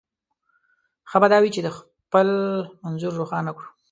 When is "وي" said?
1.41-1.49